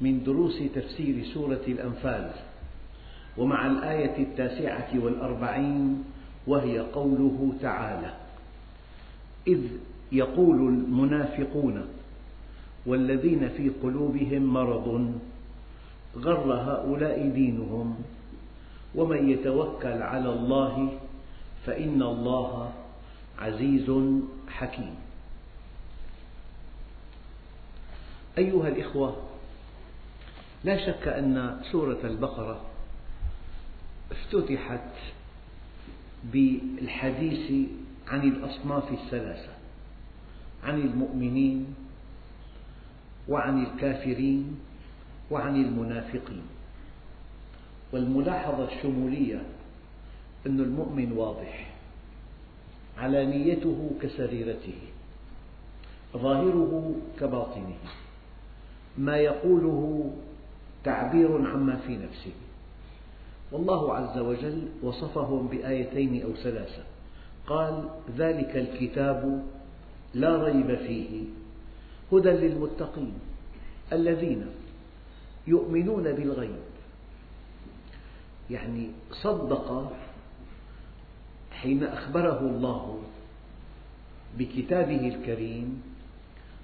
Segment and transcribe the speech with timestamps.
[0.00, 2.30] من دروس تفسير سورة الأنفال
[3.38, 6.04] ومع الآية التاسعة والأربعين
[6.46, 8.14] وهي قوله تعالى
[9.46, 9.60] إذ
[10.12, 11.86] يقول المنافقون
[12.86, 15.14] والذين في قلوبهم مرض
[16.16, 17.96] غر هؤلاء دينهم
[18.94, 20.98] ومن يتوكل على الله
[21.66, 22.72] فإن الله
[23.38, 23.92] عزيز
[24.48, 24.94] حكيم.
[28.38, 29.16] أيها الإخوة
[30.64, 32.60] لا شك أن سورة البقرة
[34.10, 34.90] افتتحت
[36.32, 37.68] بالحديث
[38.08, 39.52] عن الأصناف الثلاثة
[40.64, 41.74] عن المؤمنين
[43.28, 44.58] وعن الكافرين
[45.30, 46.42] وعن المنافقين.
[47.92, 49.42] والملاحظة الشمولية
[50.46, 51.70] أن المؤمن واضح
[52.98, 54.78] علانيته كسريرته
[56.16, 57.76] ظاهره كباطنه
[58.98, 60.10] ما يقوله
[60.84, 62.32] تعبير عما في نفسه.
[63.52, 66.82] والله عز وجل وصفهم بآيتين أو ثلاثة.
[67.46, 69.44] قال ذلك الكتاب
[70.14, 71.24] لا ريب فيه
[72.12, 73.12] هدى للمتقين
[73.92, 74.46] الذين
[75.46, 76.62] يؤمنون بالغيب.
[78.50, 79.92] يعني صدق
[81.52, 83.02] حين أخبره الله
[84.38, 85.82] بكتابه الكريم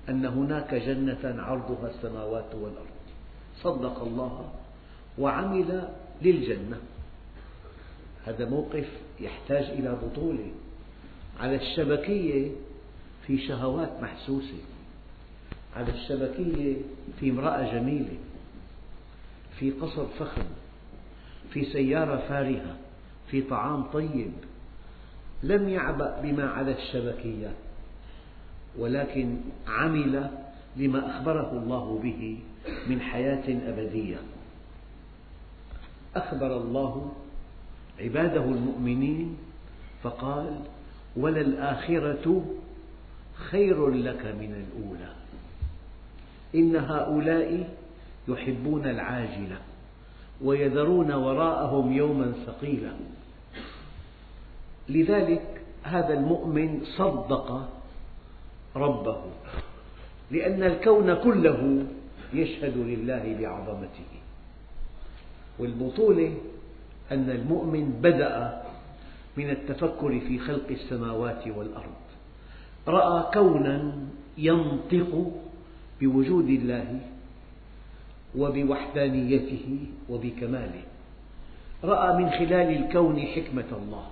[0.09, 2.96] أن هناك جنة عرضها السماوات والأرض.
[3.63, 4.53] صدق الله
[5.19, 5.89] وعمل
[6.23, 6.81] للجنة.
[8.25, 8.89] هذا موقف
[9.21, 10.51] يحتاج إلى بطولة
[11.41, 12.51] على الشبكية
[13.27, 14.59] في شهوات محسوسة
[15.77, 16.77] على الشبكية
[17.21, 18.17] في امرأة جميلة
[19.59, 20.47] في قصر فخم
[21.51, 22.77] في سيارة فارهة
[23.31, 24.33] في طعام طيب
[25.43, 27.55] لم يعبأ بما على الشبكية
[28.79, 29.37] ولكن
[29.67, 30.31] عمل
[30.77, 32.39] لما أخبره الله به.
[32.87, 34.17] من حياة أبدية.
[36.17, 37.13] أخبر الله
[38.01, 39.37] عباده المؤمنين
[40.03, 40.61] فقال
[41.17, 42.45] وللآخرة
[43.35, 45.13] خير لك من الأولى.
[46.55, 47.69] إن هؤلاء
[48.29, 49.59] يحبون العاجلة
[50.43, 52.93] ويذرون وراءهم يوما ثقيلا.
[54.89, 57.69] لذلك هذا المؤمن صدق
[58.77, 59.23] ربه
[60.31, 61.87] لأن الكون كله
[62.35, 64.11] يشهد لله بعظمته.
[65.59, 66.35] والبطولة
[67.13, 68.63] أن المؤمن بدأ
[69.37, 72.01] من التفكر في خلق السماوات والأرض.
[72.89, 73.93] رأى كونا
[74.39, 75.33] ينطق
[76.01, 77.01] بوجود الله
[78.37, 79.79] وبوحدانيته
[80.09, 80.83] وبكماله.
[81.85, 84.07] رأى من خلال الكون حكمة الله.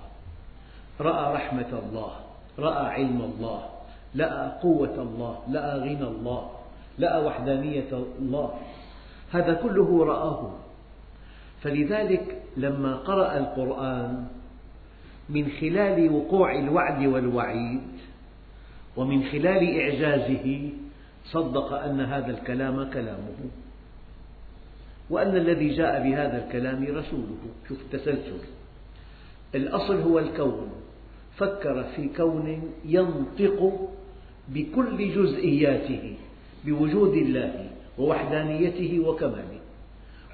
[1.01, 2.11] رأى رحمة الله.
[2.59, 3.69] رأى علم الله.
[4.15, 5.39] لقى قوة الله.
[5.51, 6.54] لقى غنى الله.
[6.99, 8.53] لقى وحدانية الله.
[9.31, 10.51] هذا كله رآه.
[11.61, 14.27] فلذلك لما قرأ القرآن
[15.29, 17.81] من خلال وقوع الوعد والوعيد
[18.95, 20.69] ومن خلال إعجازه
[21.25, 23.39] صدق أن هذا الكلام كلامه.
[25.09, 27.37] وأن الذي جاء بهذا الكلام رسوله.
[27.67, 28.39] شوف التسلسل.
[29.55, 30.69] الأصل هو الكون.
[31.37, 33.89] فكر في كون ينطق
[34.47, 36.15] بكل جزئياته.
[36.65, 39.59] بوجود الله ووحدانيته وكماله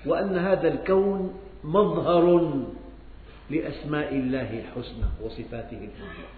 [0.05, 1.33] وأن هذا الكون
[1.63, 2.53] مظهر
[3.49, 6.31] لأسماء الله الحسنى وصفاته العليا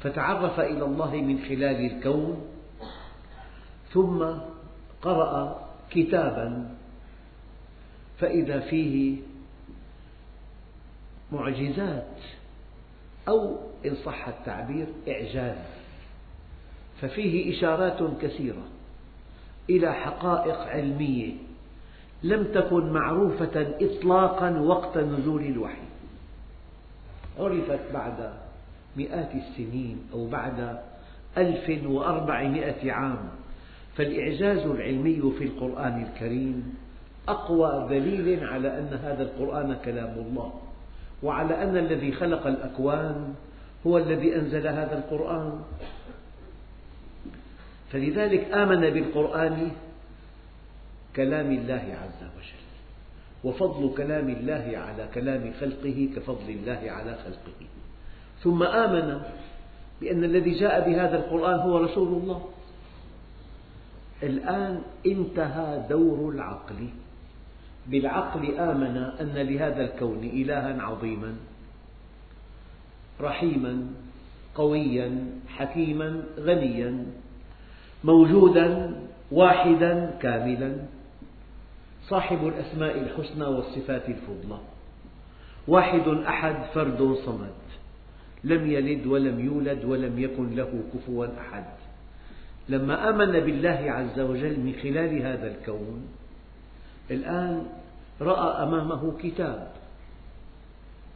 [0.00, 2.46] فتعرف إلى الله من خلال الكون
[3.92, 4.24] ثم
[5.02, 6.76] قرأ كتابا
[8.18, 9.16] فإذا فيه
[11.32, 12.18] معجزات
[13.28, 13.56] أو
[13.86, 15.56] إن صح التعبير إعجاز.
[17.00, 18.62] ففيه إشارات كثيرة.
[19.70, 21.32] إلى حقائق علمية.
[22.22, 25.86] لم تكن معروفة إطلاقا وقت نزول الوحي.
[27.38, 28.32] عرفت بعد
[28.96, 30.78] مئات السنين أو بعد
[31.38, 33.28] ألف وأربعمائة عام.
[33.96, 36.74] فالإعجاز العلمي في القرآن الكريم
[37.28, 40.52] أقوى دليل على أن هذا القرآن كلام الله
[41.22, 43.34] وعلى أن الذي خلق الأكوان
[43.86, 45.60] هو الذي أنزل هذا القرآن.
[47.92, 49.70] فلذلك آمن بالقرآن
[51.16, 52.62] كلام الله عز وجل
[53.44, 57.66] وفضل كلام الله على كلام خلقه كفضل الله على خلقه.
[58.42, 59.22] ثم آمن
[60.00, 62.48] بأن الذي جاء بهذا القرآن هو رسول الله.
[64.22, 66.88] الآن انتهى دور العقل.
[67.86, 71.34] بالعقل آمن أن لهذا الكون إلها عظيما
[73.20, 73.86] رحيما
[74.54, 77.06] قويا حكيما غنيا.
[78.04, 78.94] موجودا
[79.32, 80.76] واحدا كاملا.
[82.08, 84.58] صاحب الأسماء الحسنى والصفات الفضلى.
[85.68, 87.62] واحد أحد فرد صمد.
[88.44, 91.64] لم يلد ولم يولد ولم يكن له كفوا أحد.
[92.68, 96.02] لما آمن بالله عز وجل من خلال هذا الكون
[97.10, 97.66] الآن
[98.20, 99.72] رأى أمامه كتاب.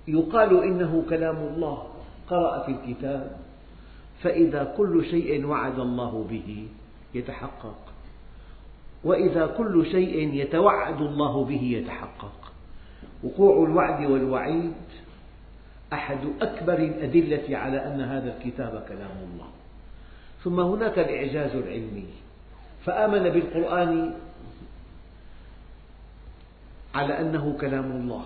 [0.08, 1.86] يقال إنه كلام الله.
[2.30, 3.45] قرأ في الكتاب.
[4.22, 6.68] فإذا كل شيء وعد الله به
[7.14, 7.78] يتحقق.
[9.04, 12.52] وإذا كل شيء يتوعد الله به يتحقق.
[13.24, 14.74] وقوع الوعد والوعيد
[15.92, 19.48] أحد أكبر الأدلة على أن هذا الكتاب كلام الله.
[20.44, 22.06] ثم هناك الإعجاز العلمي.
[22.84, 24.14] فآمن بالقرآن
[26.94, 28.24] على أنه كلام الله.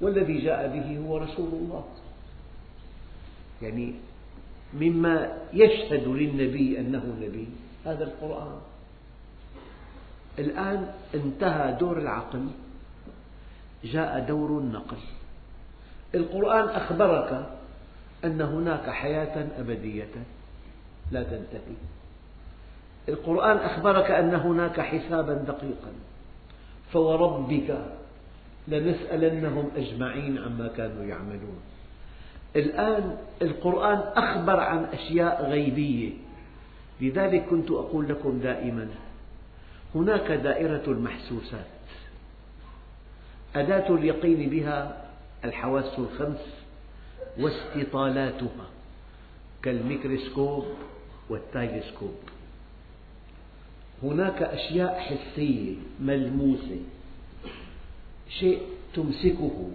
[0.00, 1.84] والذي جاء به هو رسول الله.
[3.62, 3.94] يعني
[4.74, 7.48] مما يشهد للنبي أنه نبي.
[7.84, 8.58] هذا القرآن.
[10.38, 12.46] الآن انتهى دور العقل
[13.84, 14.96] جاء دور النقل.
[16.14, 17.46] القرآن أخبرك
[18.24, 20.14] أن هناك حياة أبدية
[21.12, 21.76] لا تنتهي.
[23.08, 25.92] القرآن أخبرك أن هناك حسابا دقيقا.
[26.92, 27.78] فوربك
[28.68, 31.60] لنسألنهم أجمعين عما كانوا يعملون.
[32.58, 36.10] الآن القرآن أخبر عن أشياء غيبية.
[37.00, 38.88] لذلك كنت أقول لكم دائما
[39.94, 41.66] هناك دائرة المحسوسات.
[43.56, 45.04] أداة اليقين بها
[45.44, 46.46] الحواس الخمس
[47.38, 48.66] واستطالاتها
[49.62, 50.64] كالميكروسكوب
[51.30, 52.14] والتلسكوب
[54.02, 56.80] هناك أشياء حسية ملموسة
[58.28, 58.62] شيء
[58.94, 59.70] تمسكه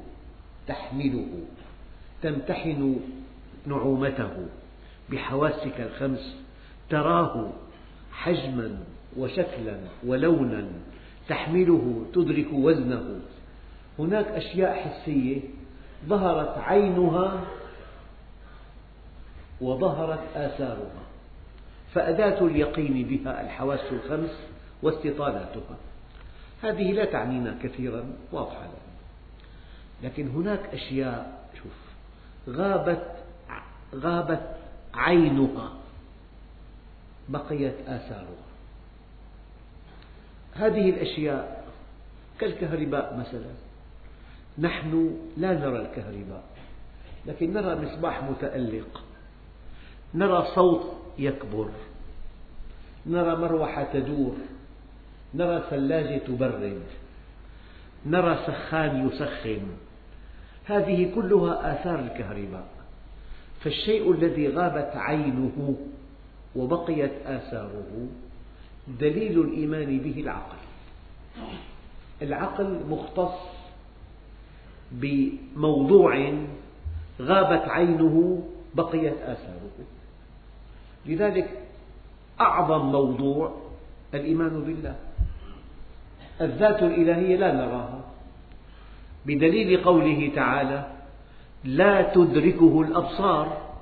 [0.67, 1.27] تحمله.
[2.23, 2.99] تمتحن
[3.65, 4.47] نعومته
[5.09, 6.35] بحواسك الخمس
[6.89, 7.49] تراه
[8.11, 8.77] حجما
[9.17, 10.67] وشكلا ولونا
[11.27, 13.19] تحمله تدرك وزنه.
[13.99, 15.41] هناك أشياء حسية
[16.07, 17.43] ظهرت عينها
[19.61, 21.03] وظهرت آثارها
[21.93, 24.39] فأداة اليقين بها الحواس الخمس
[24.83, 25.77] واستطالاتها
[26.63, 28.67] هذه لا تعنينا كثيرا واضحة
[30.03, 31.82] لكن هناك أشياء شوف
[32.49, 33.07] غابت
[33.95, 34.55] غابت
[34.93, 35.73] عينها
[37.29, 38.43] بقيت آثارها.
[40.53, 41.65] هذه الأشياء
[42.39, 43.51] كالكهرباء مثلا.
[44.59, 46.43] نحن لا نرى الكهرباء
[47.25, 49.03] لكن نرى مصباح متألق
[50.13, 51.69] نرى صوت يكبر
[53.05, 54.35] نرى مروحة تدور
[55.33, 56.81] نرى ثلاجة تبرد
[58.05, 59.67] نرى سخان يسخن.
[60.65, 62.67] هذه كلها آثار الكهرباء.
[63.59, 65.75] فالشيء الذي غابت عينه
[66.55, 68.07] وبقيت آثاره
[68.87, 70.57] دليل الإيمان به العقل.
[72.21, 73.39] العقل مختص
[74.91, 76.33] بموضوع
[77.21, 78.43] غابت عينه
[78.75, 79.71] بقيت آثاره.
[81.05, 81.59] لذلك
[82.41, 83.61] أعظم موضوع
[84.13, 84.95] الإيمان بالله.
[86.41, 88.02] الذات الإلهية لا نراها.
[89.25, 90.87] بدليل قوله تعالى
[91.63, 93.73] لا تدركه الأبصار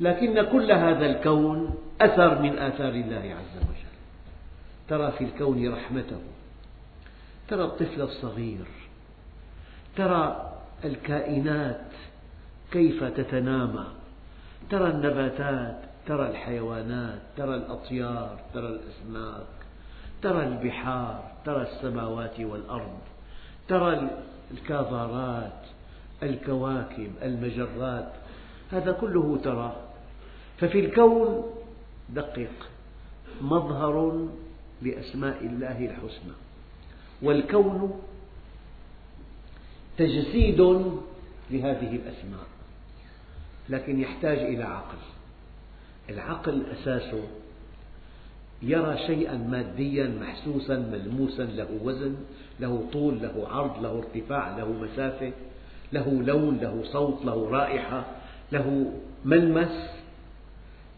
[0.00, 3.84] لكن كل هذا الكون أثر من آثار الله عز وجل.
[4.88, 6.20] ترى في الكون رحمته
[7.48, 8.66] ترى الطفل الصغير
[9.96, 10.52] ترى
[10.84, 11.86] الكائنات
[12.72, 13.86] كيف تتنامى
[14.70, 19.46] ترى النباتات ترى الحيوانات ترى الأطيار ترى الأسماك
[20.22, 22.98] ترى البحار ترى السماوات والأرض
[23.68, 24.10] ترى
[24.50, 25.60] الكاظارات
[26.22, 28.12] الكواكب المجرات
[28.72, 29.76] هذا كله تراه
[30.58, 31.44] ففي الكون
[32.08, 32.68] دقق
[33.40, 34.28] مظهر
[34.82, 36.32] لأسماء الله الحسنى.
[37.22, 38.00] والكون
[39.98, 40.60] تجسيد
[41.50, 42.46] لهذه الأسماء
[43.68, 44.98] لكن يحتاج إلى عقل.
[46.10, 47.24] العقل أساسه
[48.62, 52.16] يرى شيئا ماديا محسوسا ملموسا له وزن
[52.60, 55.32] له طول له عرض له ارتفاع له مسافة
[55.92, 58.04] له لون له صوت له رائحة
[58.52, 58.92] له
[59.24, 59.90] ملمس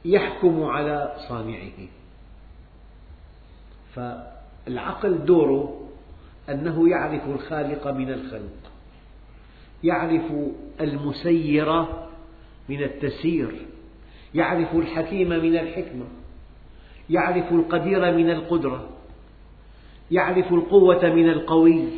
[0.05, 1.89] يحكم على صانعه.
[4.69, 5.89] العقل دوره
[6.49, 8.73] أنه يعرف الخالق من الخلق
[9.85, 10.33] يعرف
[10.81, 11.85] المسير
[12.69, 13.67] من التسيير
[14.35, 16.05] يعرف الحكيم من الحكمة
[17.11, 18.96] يعرف القدير من القدرة.
[20.11, 21.89] يعرف القوة من القوي.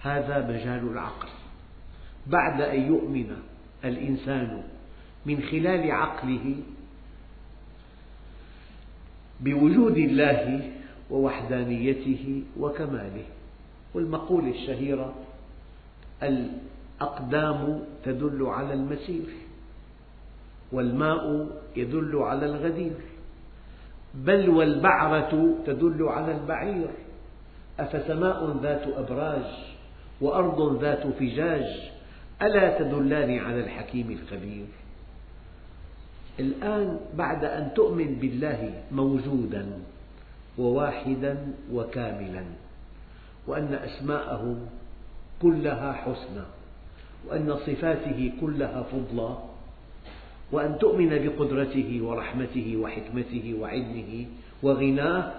[0.00, 1.28] هذا مجال العقل.
[2.26, 3.36] بعد أن يؤمن
[3.84, 4.62] الإنسان
[5.26, 6.56] من خلال عقله
[9.40, 10.70] بوجود الله
[11.10, 13.24] ووحدانيته وكماله.
[13.94, 15.14] والمقولة الشهيرة
[16.22, 19.26] الأقدام تدل على المسير
[20.72, 22.92] والماء يدل على الغدير.
[24.14, 26.88] بل والبعرة تدل على البعير.
[27.80, 29.44] أفسماء ذات أبراج
[30.20, 31.90] وأرض ذات فجاج
[32.42, 34.66] ألا تدلان على الحكيم الخبير؟
[36.40, 39.66] الآن بعد أن تؤمن بالله موجودا
[40.58, 42.44] وواحدا وكاملا
[43.46, 44.56] وأن أسماءه
[45.42, 46.44] كلها حسنى
[47.28, 49.36] وأن صفاته كلها فضلى
[50.52, 54.26] وأن تؤمن بقدرته ورحمته وحكمته وعلمه
[54.62, 55.32] وغناه.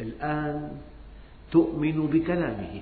[0.00, 0.70] الآن
[1.50, 2.80] تؤمن بكلامه.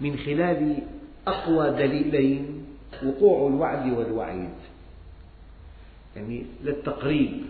[0.00, 0.78] من خلال
[1.26, 2.66] أقوى دليلين
[3.04, 4.58] وقوع الوعد والوعيد.
[6.16, 7.42] يعني للتقريب.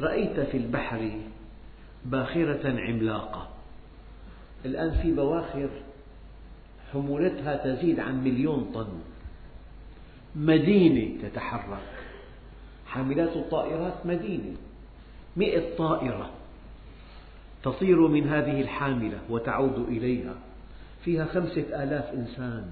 [0.00, 1.10] رأيت في البحر
[2.04, 3.48] باخرة عملاقة.
[4.64, 5.68] الآن في بواخر
[6.92, 9.09] حمولتها تزيد عن مليون طن.
[10.36, 11.82] مدينة تتحرك.
[12.86, 14.56] حاملات الطائرات مدينة.
[15.36, 16.30] مئة طائرة
[17.62, 20.34] تطير من هذه الحاملة وتعود إليها.
[21.04, 22.64] فيها خمسة آلاف إنسان.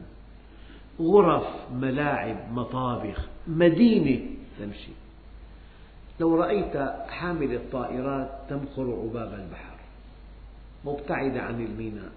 [1.00, 3.28] غرف ملاعب مطابخ.
[3.46, 4.26] مدينة
[4.58, 4.92] تمشي.
[6.20, 6.76] لو رأيت
[7.08, 9.78] حامل الطائرات تمخر عباب البحر
[10.84, 12.10] مبتعدة عن الميناء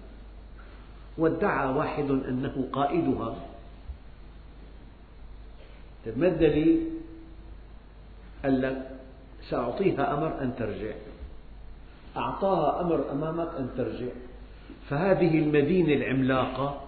[1.18, 3.36] وادعى واحد أنه قائدها.
[6.06, 6.90] ما الدليل؟
[8.42, 8.90] قال لك
[9.50, 10.94] سأعطيها أمر أن ترجع.
[12.16, 14.12] أعطاها أمر أمامك أن ترجع.
[14.90, 16.80] فهذه المدينة العملاقة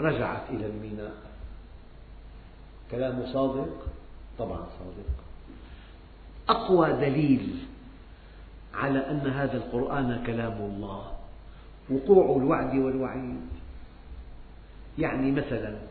[0.00, 1.16] رجعت إلى الميناء.
[2.90, 3.86] كلامه صادق؟
[4.38, 5.10] طبعا صادق.
[6.48, 7.64] أقوى دليل
[8.74, 11.12] على أن هذا القرآن كلام الله
[11.90, 13.46] وقوع الوعد والوعيد.
[14.98, 15.89] يعني مثلا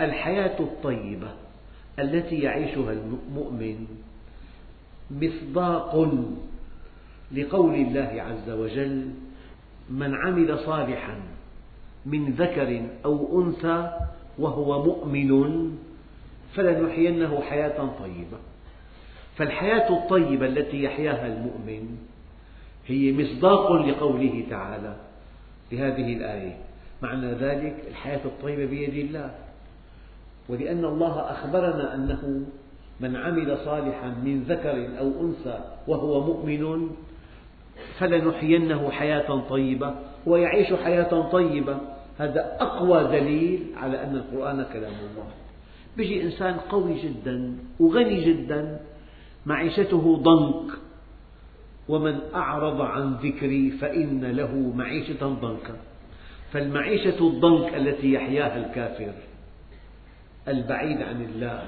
[0.00, 1.28] الحياة الطيبة
[1.98, 3.86] التي يعيشها المؤمن
[5.10, 6.08] مصداق
[7.32, 9.10] لقول الله عز وجل
[9.90, 11.20] من عمل صالحا
[12.06, 13.92] من ذكر أو أنثى
[14.38, 15.70] وهو مؤمن
[16.54, 18.38] فلنحيينه حياة طيبة.
[19.36, 21.98] فالحياة الطيبة التي يحياها المؤمن
[22.86, 24.96] هي مصداق لقوله تعالى
[25.70, 26.56] في هذه الآية.
[27.02, 29.34] معنى ذلك الحياة الطيبة بيد الله.
[30.48, 32.46] ولأن الله أخبرنا أنه
[33.00, 35.58] من عمل صالحا من ذكر أو أنثى
[35.88, 36.90] وهو مؤمن
[37.98, 39.94] فلنحيينه حياة طيبة
[40.26, 41.78] ويعيش حياة طيبة.
[42.18, 45.26] هذا أقوى دليل على أن القرآن كلام الله.
[45.98, 48.80] يجي إنسان قوي جدا وغني جدا
[49.46, 50.72] معيشته ضنك.
[51.88, 55.76] ومن أعرض عن ذكري فإن له معيشة ضنكا.
[56.52, 59.12] فالمعيشة الضنك التي يحياها الكافر
[60.48, 61.62] البعيد عن الله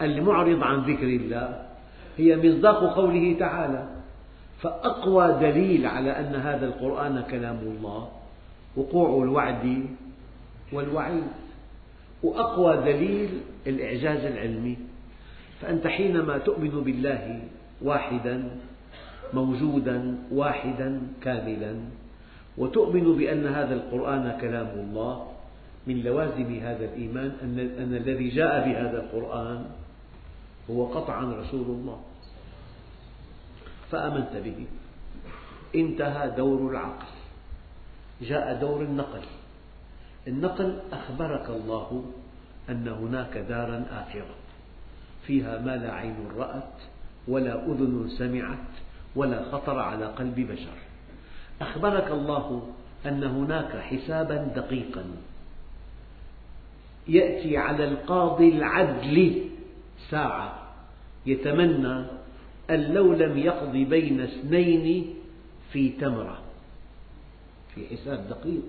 [0.00, 1.66] المعرض عن ذكر الله
[2.18, 3.88] هي مصداق قوله تعالى.
[4.60, 8.08] فأقوى دليل على أن هذا القرآن كلام الله
[8.76, 9.86] وقوع الوعد
[10.72, 11.28] والوعيد.
[12.22, 13.28] وأقوى دليل
[13.66, 14.76] الإعجاز العلمي.
[15.60, 17.40] فأنت حينما تؤمن بالله
[17.82, 18.50] واحدا
[19.34, 21.74] موجودا واحدا كاملا
[22.58, 25.29] وتؤمن بأن هذا القرآن كلام الله
[25.90, 29.64] من لوازم هذا الإيمان أن, أن الذي جاء بهذا القرآن
[30.70, 32.00] هو قطعا رسول الله.
[33.90, 34.66] فآمنت به.
[35.74, 37.06] انتهى دور العقل.
[38.22, 39.22] جاء دور النقل.
[40.28, 42.04] النقل أخبرك الله
[42.68, 44.34] أن هناك دارا آخرة.
[45.26, 46.78] فيها ما لا عين رأت
[47.28, 48.68] ولا أذن سمعت
[49.16, 50.78] ولا خطر على قلب بشر.
[51.60, 52.72] أخبرك الله
[53.06, 55.04] أن هناك حسابا دقيقا.
[57.10, 59.42] يأتي على القاضي العدل
[60.10, 60.72] ساعة
[61.26, 62.04] يتمنى
[62.70, 65.14] أن لو لم يقض بين اثنين
[65.72, 66.38] في تمرة.
[67.74, 68.62] في حساب دقيق.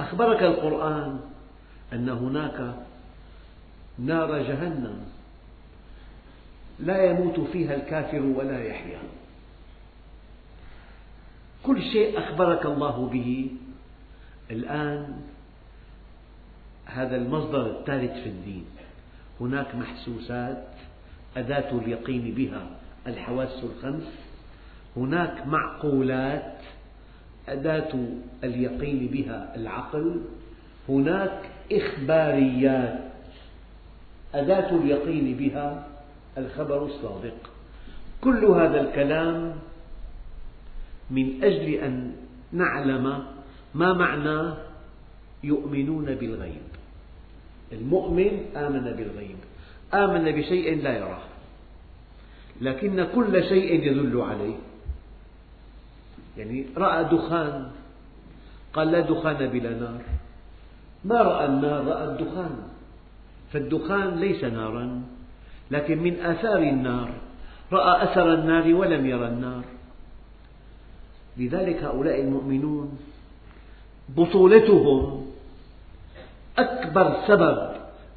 [0.00, 1.20] أخبرك القرآن
[1.92, 2.74] أن هناك
[3.98, 5.00] نار جهنم
[6.78, 9.00] لا يموت فيها الكافر ولا يحيا.
[11.62, 13.50] كل شيء أخبرك الله به.
[14.50, 15.29] الآن
[16.94, 18.64] هذا المصدر الثالث في الدين.
[19.40, 20.64] هناك محسوسات
[21.36, 22.66] أداة اليقين بها
[23.06, 24.08] الحواس الخمس.
[24.96, 26.56] هناك معقولات
[27.48, 28.08] أداة
[28.44, 30.20] اليقين بها العقل.
[30.88, 31.40] هناك
[31.72, 33.00] إخباريات
[34.34, 35.86] أداة اليقين بها
[36.38, 37.50] الخبر الصادق
[38.20, 39.54] كل هذا الكلام
[41.10, 42.12] من أجل أن
[42.52, 43.24] نعلم
[43.74, 44.54] ما معنى
[45.44, 46.69] يؤمنون بالغيب.
[47.72, 49.36] المؤمن آمن بالغيب
[49.94, 51.30] آمن بشيء لا يراه
[52.60, 54.56] لكن كل شيء يدل عليه.
[56.38, 57.70] يعني رأى دخان
[58.72, 60.00] قال لا دخان بلا نار.
[61.04, 62.56] ما رأى النار رأى الدخان.
[63.52, 65.02] فالدخان ليس نارا
[65.70, 67.10] لكن من آثار النار.
[67.72, 69.64] رأى أثر النار ولم يرى النار.
[71.36, 72.98] لذلك هؤلاء المؤمنون
[74.08, 75.19] بطولتهم
[76.60, 77.70] أكبر سبب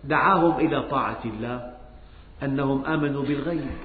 [0.04, 1.74] دعاهم إلى طاعة الله
[2.44, 3.78] أنهم آمنوا بالغيب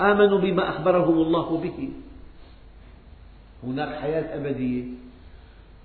[0.00, 1.90] آمنوا بما أخبرهم الله به.
[3.64, 4.84] هناك حياة أبدية.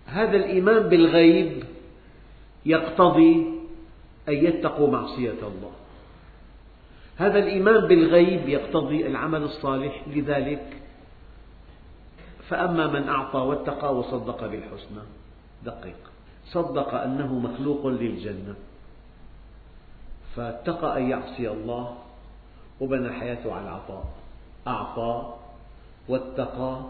[0.06, 1.64] هذا الإيمان بالغيب
[2.66, 3.34] يقتضي
[4.30, 5.72] أن يتقوا معصية الله.
[7.18, 10.78] هذا الإيمان بالغيب يقتضي العمل الصالح لذلك
[12.50, 15.04] فأما من أعطى واتقى وصدق بالحسنى
[15.66, 16.13] دقيق.
[16.46, 18.56] صدق أنه مخلوق للجنة.
[20.36, 21.98] فاتقى أن يعصي الله
[22.82, 24.06] وبنى حياته على العطاء
[24.68, 25.34] أعطى
[26.08, 26.82] واتقى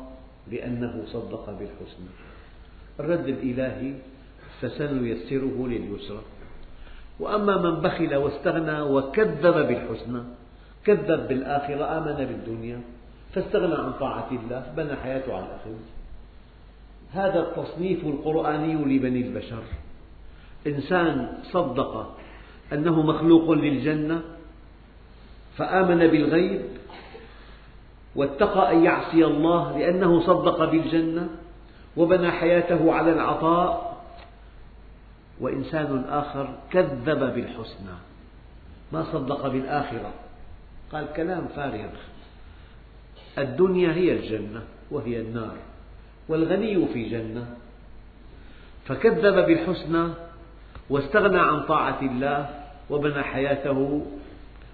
[0.51, 2.11] لأنه صدق بالحسنى.
[2.99, 3.93] الرد الإلهي
[4.61, 6.23] فسنيسره لليسرى.
[7.19, 10.21] وأما من بخل واستغنى وكذب بالحسنى
[10.85, 12.81] كذب بالآخرة آمن بالدنيا
[13.33, 15.77] فاستغنى عن طاعة الله بنى حياته على الأخذ
[17.13, 19.63] هذا التصنيف القرآني لبني البشر.
[20.67, 22.15] إنسان صدق
[22.73, 24.21] أنه مخلوق للجنة
[25.57, 26.61] فآمن بالغيب
[28.15, 31.29] واتقى أن يعصي الله لأنه صدق بالجنة
[31.97, 34.03] وبنى حياته على العطاء.
[35.41, 37.97] وإنسان آخر كذب بالحسنى.
[38.91, 40.11] ما صدق بالآخرة.
[40.91, 41.89] قال كلام فارغ.
[43.37, 44.61] الدنيا هي الجنة
[44.91, 45.57] وهي النار.
[46.29, 47.55] والغني في جنة.
[48.85, 50.07] فكذب بالحسنى
[50.89, 52.49] واستغنى عن طاعة الله
[52.89, 54.05] وبنى حياته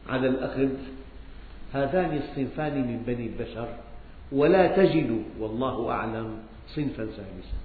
[0.10, 0.70] على الأخذ.
[1.74, 3.68] هذان الصنفان من بني البشر
[4.32, 7.60] ولا تجد والله أعلم صنفا ثالثا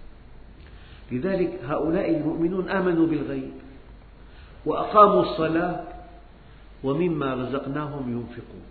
[1.12, 3.52] لذلك هؤلاء المؤمنون آمنوا بالغيب
[4.66, 5.84] وأقاموا الصلاة
[6.84, 8.62] ومما رزقناهم ينفقون.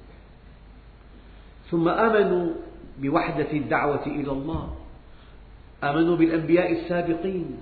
[1.71, 2.53] ثم آمنوا
[2.99, 4.73] بوحدة الدعوة إلى الله
[5.89, 7.57] آمنوا بالأنبياء السابقين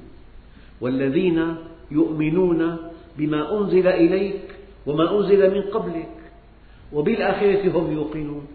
[0.81, 1.55] والذين
[1.91, 2.77] يؤمنون
[3.17, 4.41] بما أنزل إليك
[4.85, 6.09] وما أنزل من قبلك
[6.93, 8.47] وبالآخرة هم يوقنون.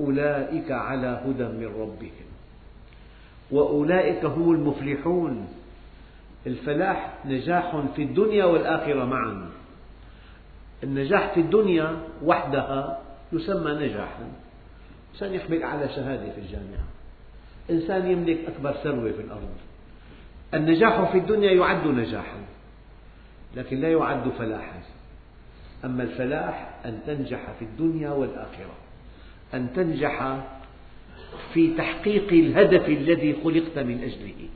[0.00, 2.28] أولئك على هدى من ربهم
[3.50, 5.48] وأولئك هم المفلحون.
[6.46, 9.48] الفلاح نجاح في الدنيا والآخرة معا.
[10.82, 13.00] النجاح في الدنيا وحدها
[13.32, 14.28] يسمى نجاحا.
[15.14, 16.93] إنسان يحمل أعلى شهادة في الجامعة.
[17.70, 19.48] إنسان يملك أكبر ثروة في الأرض.
[20.54, 22.38] النجاح في الدنيا يعد نجاحا
[23.56, 24.82] لكن لا يعد فلاحا.
[25.84, 28.74] أما الفلاح أن تنجح في الدنيا والآخرة.
[29.54, 30.44] أن تنجح
[31.54, 34.48] في تحقيق الهدف الذي خلقت من أجله.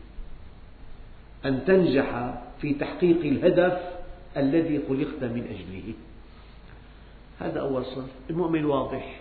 [1.45, 3.81] أن تنجح في تحقيق الهدف
[4.37, 5.95] الذي خلقت من أجله.
[7.41, 8.11] هذا أول صنف.
[8.31, 9.21] المؤمن واضح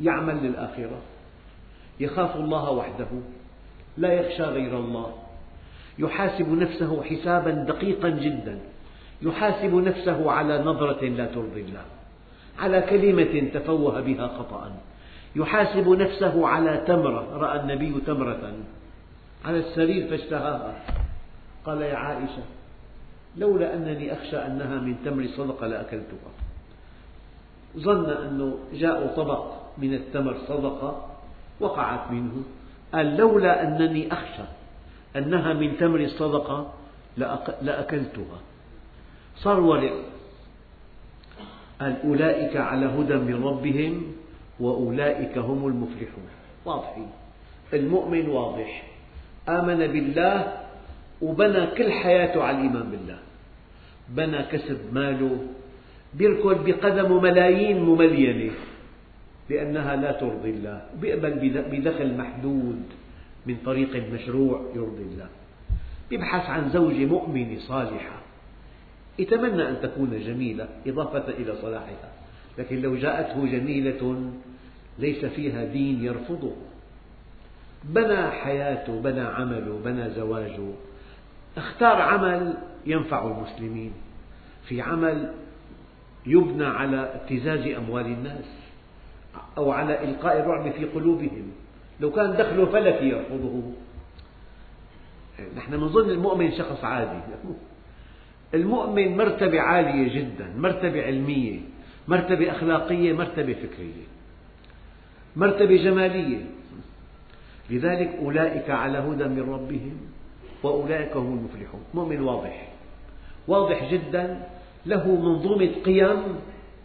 [0.00, 1.00] يعمل للآخرة.
[2.00, 3.06] يخاف الله وحده
[3.98, 5.14] لا يخشى غير الله.
[5.98, 8.58] يحاسب نفسه حسابا دقيقا جدا.
[9.22, 11.84] يحاسب نفسه على نظرة لا ترضي الله
[12.58, 14.72] على كلمة تفوه بها خطأ.
[15.36, 18.52] يحاسب نفسه على تمرة رأى النبي تمرة.
[19.44, 20.74] على السرير فاشتهاها.
[21.66, 22.42] قال يا عائشة
[23.36, 26.32] لولا أنني أخشى أنها من تمر صدقة لأكلتها.
[27.78, 29.44] ظن أنه جاء طبق
[29.78, 31.13] من التمر صدقة
[31.60, 32.42] وقعت منه.
[32.94, 34.42] قال لولا أنني أخشى
[35.16, 36.72] أنها من تمر الصدقة
[37.62, 38.38] لأكلتها.
[39.36, 39.92] صار ورع
[41.80, 44.12] قال أولئك على هدى من ربهم
[44.60, 46.28] وأولئك هم المفلحون.
[46.64, 47.10] واضحين
[47.72, 48.82] المؤمن واضح.
[49.48, 50.52] آمن بالله
[51.22, 53.18] وبنى كل حياته على الإيمان بالله.
[54.08, 55.38] بنى كسب ماله
[56.14, 58.52] بيركض بقدمه ملايين مملينة.
[59.50, 62.82] لأنها لا ترضي الله بيقبل بدخل محدود
[63.46, 65.28] من طريق مشروع يرضي الله.
[66.10, 68.16] يبحث عن زوجة مؤمنة صالحة.
[69.18, 72.10] يتمنى أن تكون جميلة إضافة إلى صلاحها.
[72.58, 74.32] لكن لو جاءته جميلة
[74.98, 76.52] ليس فيها دين يرفضه.
[77.84, 80.68] بنى حياته بنى عمله بنى زواجه.
[81.56, 82.54] اختار عمل
[82.86, 83.92] ينفع المسلمين.
[84.68, 85.32] في عمل
[86.26, 88.63] يبنى على ابتزاز أموال الناس.
[89.56, 91.52] أو على إلقاء الرعب في قلوبهم.
[92.00, 93.62] لو كان دخله فلكي يرفضه.
[95.56, 97.20] نحن نظن المؤمن شخص عادي.
[98.54, 101.60] المؤمن مرتبة عالية جدا مرتبة علمية
[102.08, 104.06] مرتبة أخلاقية مرتبة فكرية
[105.36, 106.44] مرتبة جمالية.
[107.70, 109.96] لذلك أولئك على هدى من ربهم
[110.62, 111.80] وأولئك هم المفلحون.
[111.94, 112.68] مؤمن واضح.
[113.48, 114.46] واضح جدا
[114.86, 116.22] له منظومة قيم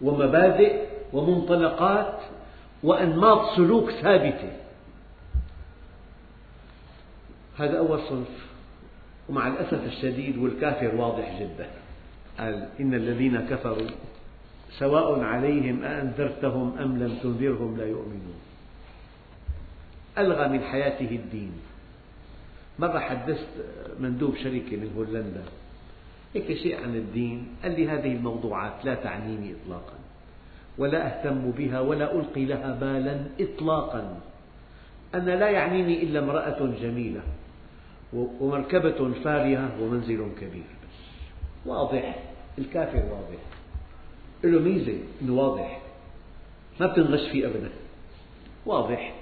[0.02, 2.22] ومبادئ ومنطلقات
[2.84, 4.52] وأنماط سلوك ثابتة.
[7.58, 8.48] هذا أول صنف
[9.30, 11.68] ومع الأسف الشديد والكافر واضح جدا.
[12.40, 13.88] قال إن الذين كفروا
[14.80, 18.40] سواء عليهم أأنذرتهم أم لم تنذرهم لا يؤمنون.
[20.18, 21.52] ألغى من حياته الدين.
[22.80, 23.48] مرة حدثت
[24.00, 25.44] مندوب شركة من هولندا
[26.34, 29.94] هيك شيء عن الدين قال لي هذه الموضوعات لا تعنيني إطلاقا.
[30.80, 34.18] ولا أهتم بها ولا ألقي لها بالا إطلاقا.
[35.16, 37.22] أنا لا يعنيني إلا امرأة جميلة
[38.14, 40.64] ومركبة فارهة ومنزل كبير.
[41.66, 42.20] واضح.
[42.58, 43.40] الكافر واضح.
[44.44, 45.82] له ميزة أنه واضح.
[46.80, 47.70] ما بتنغش فيه أبدا.
[48.66, 49.14] واضح.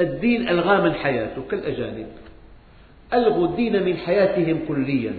[0.00, 2.06] الدين ألغاه من حياته كالأجانب.
[3.12, 5.14] ألغوا الدين من حياتهم كليا.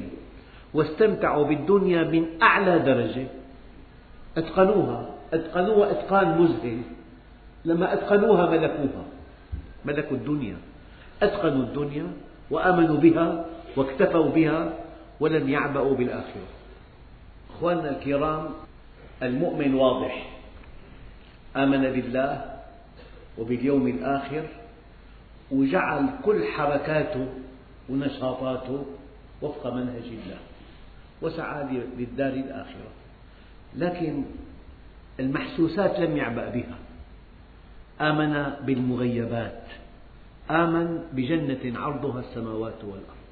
[0.73, 3.27] واستمتعوا بالدنيا من أعلى درجة.
[4.37, 5.12] أتقنوها.
[5.35, 6.81] أتقنوها إتقان مذهل
[7.65, 9.05] لما أتقنوها ملكوها.
[9.85, 10.57] ملكوا الدنيا.
[11.21, 12.07] أتقنوا الدنيا
[12.51, 13.45] وآمنوا بها
[13.77, 14.73] واكتفوا بها
[15.19, 16.47] ولم يعبأوا بالآخرة.
[17.49, 18.49] أخواننا الكرام
[19.23, 20.29] المؤمن واضح.
[21.55, 22.59] آمن بالله
[23.37, 24.43] وباليوم الآخر
[25.51, 27.27] وجعل كل حركاته
[27.89, 28.85] ونشاطاته
[29.41, 30.39] وفق منهج الله.
[31.21, 31.63] وسعى
[31.97, 32.91] للدار الآخرة.
[33.75, 34.23] لكن
[35.19, 36.77] المحسوسات لم يعبأ بها.
[38.01, 39.63] آمن بالمغيبات.
[40.51, 43.23] آمن بجنة عرضها السماوات والأرض.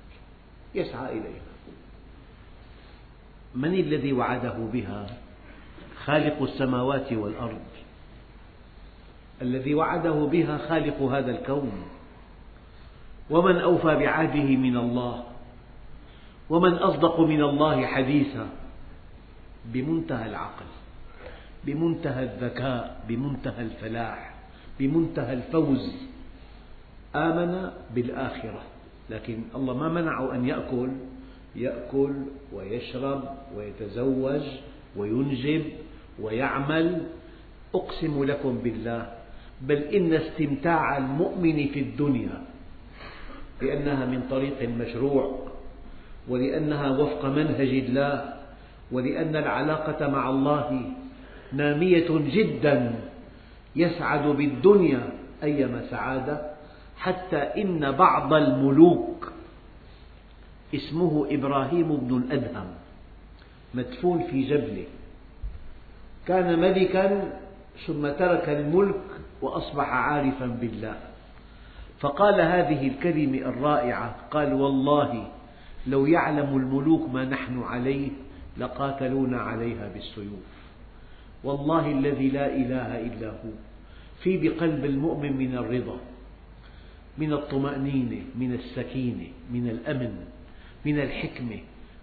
[0.75, 1.51] يسعى إليها.
[3.55, 5.17] من الذي وعده بها؟
[6.05, 7.61] خالق السماوات والأرض.
[9.41, 11.83] الذي وعده بها خالق هذا الكون.
[13.29, 15.23] ومن أوفى بعهده من الله.
[16.49, 18.49] ومن أصدق من الله حديثا.
[19.65, 20.65] بمنتهى العقل.
[21.65, 24.33] بمنتهى الذكاء بمنتهى الفلاح
[24.79, 25.95] بمنتهى الفوز.
[27.15, 28.61] آمن بالآخرة.
[29.09, 30.89] لكن الله ما منعه أن يأكل
[31.55, 32.13] يأكل
[32.53, 33.23] ويشرب
[33.55, 34.43] ويتزوج
[34.97, 35.63] وينجب
[36.19, 37.05] ويعمل.
[37.75, 39.13] أقسم لكم بالله
[39.61, 42.43] بل إن استمتاع المؤمن في الدنيا
[43.61, 45.47] لأنها من طريق مشروع
[46.27, 48.33] ولأنها وفق منهج الله
[48.91, 50.67] ولأن العلاقة مع الله
[51.53, 52.95] نامية جدا
[53.75, 55.09] يسعد بالدنيا
[55.43, 56.51] أيما سعادة
[56.97, 59.31] حتى إن بعض الملوك
[60.75, 62.67] اسمه إبراهيم بن الأدهم
[63.73, 64.85] مدفون في جبلة.
[66.27, 67.31] كان ملكا
[67.87, 69.03] ثم ترك الملك
[69.41, 70.95] وأصبح عارفا بالله.
[71.99, 75.27] فقال هذه الكلمة الرائعة قال والله
[75.87, 78.09] لو يعلم الملوك ما نحن عليه
[78.57, 80.39] لقاتلونا عليها بالسيوف.
[81.43, 83.51] والله الذي لا إله إلا هو.
[84.23, 85.97] في بقلب المؤمن من الرضا
[87.17, 90.25] من الطمأنينة من السكينة من الأمن
[90.85, 91.59] من الحكمة.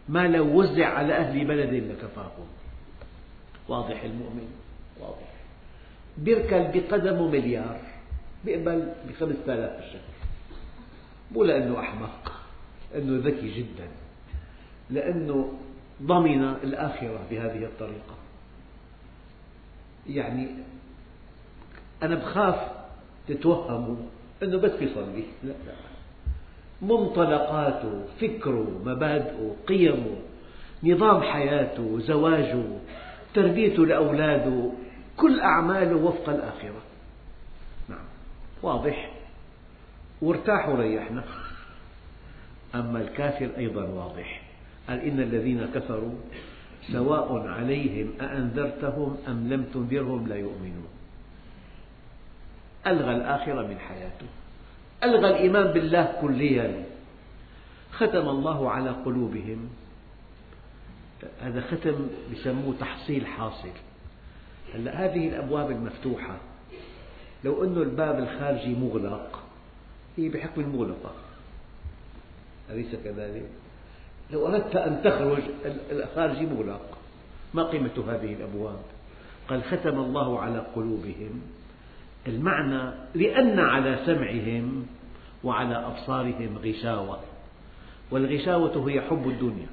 [0.09, 2.47] ما لو وزع على أهل بلد لكفاهم
[3.69, 4.49] واضح المؤمن؟
[5.01, 5.33] واضح.
[6.19, 7.81] بيركل بقدمه مليار
[8.45, 10.01] بيقبل بخمسة آلاف في الشهر
[11.33, 12.33] مو لأنه أحمق
[12.95, 13.89] لأنه ذكي جدا
[14.91, 15.53] لأنه
[16.03, 18.15] ضمن الآخرة بهذه الطريقة.
[20.07, 20.49] يعني
[22.03, 22.71] أنا بخاف
[23.29, 23.97] تتوهموا
[24.43, 25.25] أنه بس بيصلي.
[25.45, 25.49] لا.
[25.49, 25.75] لا.
[26.83, 30.17] منطلقاته فكره مبادئه قيمه
[30.85, 32.63] نظام حياته زواجه
[33.35, 34.71] تربيته لأولاده
[35.17, 36.83] كل أعماله وفق الآخرة.
[37.89, 38.05] نعم.
[38.63, 39.11] واضح.
[40.23, 41.25] وارتاح وريحنا.
[42.75, 44.43] أما الكافر أيضا واضح.
[44.89, 46.15] قال إن الذين كفروا
[46.93, 50.89] سواء عليهم أأنذرتهم أم لم تنذرهم لا يؤمنون.
[52.87, 54.27] ألغى الآخرة من حياته.
[55.05, 56.85] ألغى الإيمان بالله كليا.
[57.93, 59.69] ختم الله على قلوبهم.
[61.41, 63.73] هذا ختم يسموه تحصيل حاصل.
[64.75, 66.37] هلأ هذه الأبواب المفتوحة.
[67.45, 69.43] لو أن الباب الخارجي مغلق
[70.17, 71.13] هي بحكم المغلقة.
[72.71, 73.49] أليس كذلك؟
[74.33, 75.43] لو أردت أن تخرج
[75.91, 76.99] الخارجي مغلق
[77.55, 78.81] ما قيمة هذه الأبواب؟
[79.49, 81.43] قال ختم الله على قلوبهم.
[82.27, 84.87] المعنى لأن على سمعهم
[85.45, 87.21] وعلى أبصارهم غشاوة.
[88.11, 89.67] والغشاوة هي حب الدنيا.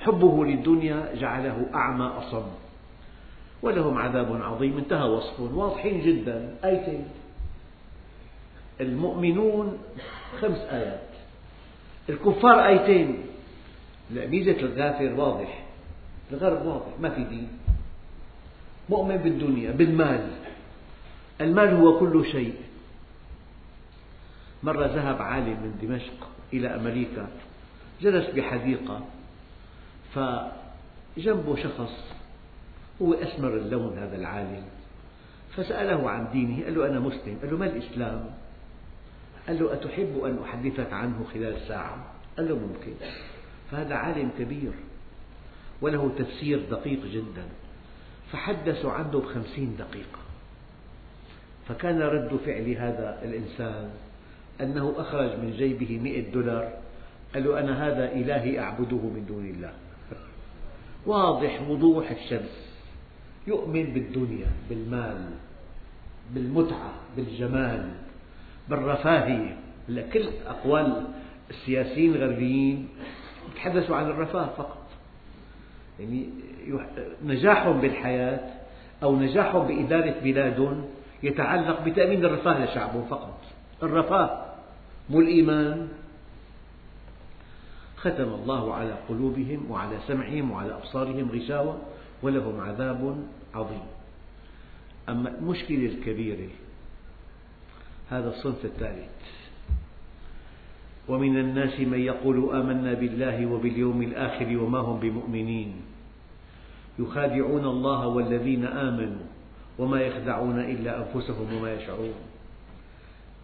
[0.00, 2.46] حبه للدنيا جعله أعمى أصم.
[3.62, 4.78] ولهم عذاب عظيم.
[4.78, 6.54] انتهى وصفهم واضحين جدا.
[6.64, 7.04] آيتين.
[8.80, 9.78] المؤمنون
[10.40, 11.09] خمس آيات.
[12.10, 13.18] الكفار آيتين.
[14.10, 15.64] ميزة الغافر واضح.
[16.32, 16.92] الغرب واضح.
[17.00, 17.48] ما في دين.
[18.88, 20.30] مؤمن بالدنيا بالمال.
[21.40, 22.54] المال هو كل شيء.
[24.62, 27.28] مرة ذهب عالم من دمشق إلى أمريكا
[28.02, 29.00] جلس بحديقة
[30.14, 31.92] فجنبه شخص
[33.02, 34.62] هو أسمر اللون هذا العالم
[35.56, 38.30] فسأله عن دينه قال له أنا مسلم قال له ما الإسلام؟
[39.48, 42.92] قال له أتحب أن أحدثك عنه خلال ساعة؟ قال له ممكن.
[43.70, 44.72] فهذا عالم كبير
[45.80, 47.44] وله تفسير دقيق جدا.
[48.32, 50.18] فحدثوا عنه بخمسين دقيقة.
[51.68, 53.90] فكان رد فعل هذا الإنسان
[54.60, 56.72] أنه أخرج من جيبه مئة دولار.
[57.34, 59.72] قال له أنا هذا إلهي أعبده من دون الله.
[61.06, 62.70] واضح وضوح الشمس.
[63.46, 65.30] يؤمن بالدنيا بالمال
[66.34, 67.90] بالمتعة بالجمال.
[68.70, 69.56] بالرفاهية
[70.12, 71.04] كل أقوال
[71.50, 72.88] السياسيين الغربيين
[73.52, 74.86] يتحدثوا عن الرفاه فقط.
[76.00, 76.28] يعني
[77.24, 78.40] نجاحهم بالحياة
[79.02, 80.84] أو نجاحهم بإدارة بلادهم
[81.22, 83.38] يتعلق بتأمين الرفاه لشعبهم فقط.
[83.82, 84.44] الرفاه
[85.10, 85.88] مو الإيمان.
[87.96, 91.78] ختم الله على قلوبهم وعلى سمعهم وعلى أبصارهم غشاوة
[92.22, 93.82] ولهم عذاب عظيم.
[95.08, 96.48] أما المشكلة الكبيرة
[98.10, 99.08] هذا الصنف الثالث.
[101.08, 105.72] ومن الناس من يقول آمنا بالله وباليوم الآخر وما هم بمؤمنين.
[106.98, 109.26] يخادعون الله والذين آمنوا
[109.78, 112.14] وما يخدعون إلا أنفسهم وما يشعرون.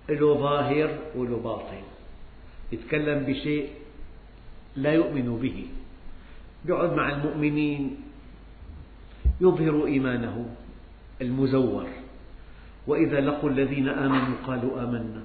[0.09, 1.83] له ظاهر وله باطن.
[2.73, 3.71] يتكلم بشيء
[4.77, 5.67] لا يؤمن به.
[6.67, 7.97] يقعد مع المؤمنين
[9.41, 10.47] يظهر إيمانه
[11.21, 11.87] المزور.
[12.87, 15.23] وإذا لقوا الذين آمنوا قالوا آمنا.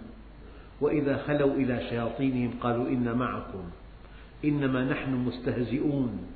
[0.82, 3.64] وإذا خلوا إلى شياطينهم قالوا إنا معكم.
[4.46, 6.28] إنما نحن مستهزئون.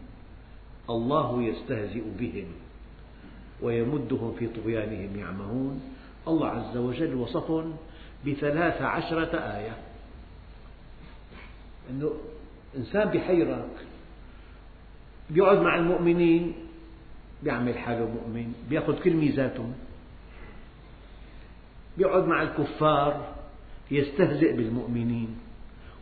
[0.90, 2.48] الله يستهزئ بهم
[3.62, 5.82] ويمدهم في طغيانهم يعمهون.
[6.28, 7.74] الله عز وجل وصفهم
[8.28, 9.78] بثلاث عشرة آية.
[11.90, 12.12] أنه
[12.78, 13.70] إنسان بحيرك
[15.30, 16.54] بيقعد مع المؤمنين
[17.44, 19.74] بيعمل حاله مؤمن بيأخذ كل ميزاتهم
[21.98, 23.34] بيقعد مع الكفار
[23.92, 25.38] يستهزئ بالمؤمنين.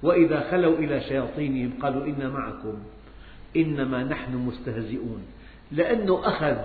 [0.03, 2.75] وإذا خلوا إلى شياطينهم قالوا إنا معكم
[3.55, 5.23] إنما نحن مستهزئون.
[5.71, 6.57] لأنه أخذ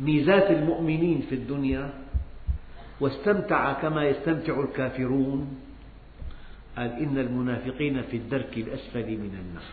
[0.00, 1.90] ميزات المؤمنين في الدنيا
[3.00, 5.58] واستمتع كما يستمتع الكافرون.
[6.76, 9.68] قال إن المنافقين في الدرك الأسفل من النار.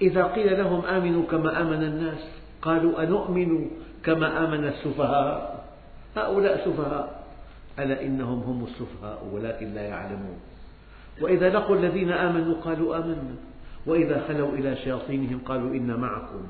[0.00, 2.28] إذا قيل لهم آمنوا كما آمن الناس
[2.62, 3.70] قالوا أنؤمن
[4.04, 5.65] كما آمن السفهاء؟
[6.16, 7.26] هؤلاء سفهاء.
[7.78, 10.38] ألا إنهم هم السفهاء ولكن لا يعلمون.
[11.20, 13.34] وإذا لقوا الذين آمنوا قالوا آمنا.
[13.86, 16.46] وإذا خلوا إلى شياطينهم قالوا إنا معكم.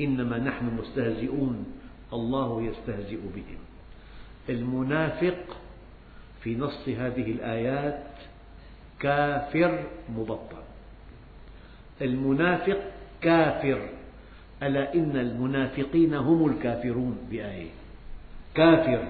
[0.00, 1.64] إنما نحن مستهزئون.
[2.12, 3.60] الله يستهزئ بهم.
[4.48, 5.56] المنافق
[6.40, 8.02] في نص هذه الآيات
[9.00, 9.84] كافر
[10.16, 10.62] مبطل.
[12.02, 12.80] المنافق
[13.20, 13.88] كافر.
[14.62, 17.79] ألا إن المنافقين هم الكافرون بآية.
[18.54, 19.04] كافر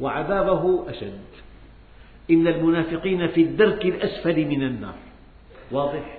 [0.00, 1.20] وعذابه أشد.
[2.30, 4.94] إن المنافقين في الدرك الأسفل من النار.
[5.70, 6.18] واضح؟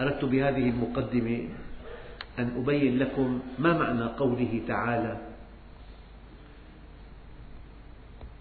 [0.00, 1.48] أردت بهذه المقدمة
[2.38, 5.18] أن أبين لكم ما معنى قوله تعالى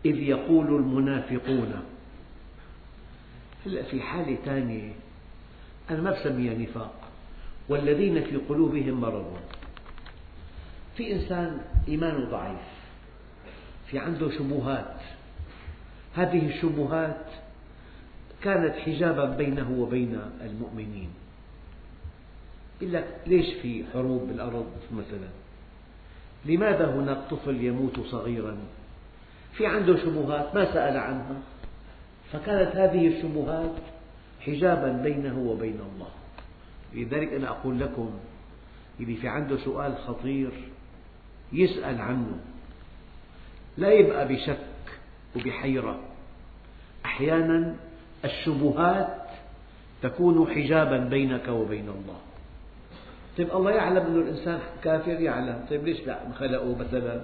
[0.06, 1.74] إذ يقول المنافقون.
[3.66, 4.92] هلا في حالة ثانية
[5.90, 6.94] أنا ما بسميها نفاق.
[7.70, 9.38] والذين في قلوبهم مرض.
[10.98, 12.82] في إنسان إيمانه ضعيف
[13.88, 14.96] في عنده شبهات.
[16.16, 17.26] هذه الشبهات
[18.44, 21.10] كانت حجابا بينه وبين المؤمنين.
[22.82, 25.30] يقول لك ليش في حروب بالأرض مثلا؟
[26.46, 28.58] لماذا هناك طفل يموت صغيرا؟
[29.54, 31.42] في عنده شبهات ما سأل عنها.
[32.32, 33.76] فكانت هذه الشبهات
[34.40, 36.10] حجابا بينه وبين الله.
[36.94, 38.12] لذلك أنا أقول لكم
[39.00, 40.52] اللي في عنده سؤال خطير
[41.54, 42.40] يسأل عنه.
[43.78, 44.58] لا يبقى بشك
[45.36, 46.00] وبحيرة.
[47.06, 47.76] أحيانا
[48.26, 49.18] الشبهات
[50.02, 52.20] تكون حجابا بينك وبين الله.
[53.38, 55.66] طيب الله يعلم أن الإنسان كافر يعلم.
[55.70, 57.22] طيب ليش لا؟ خلقه مثلا.